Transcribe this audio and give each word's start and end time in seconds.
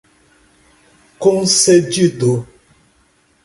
concedido 1.21 2.47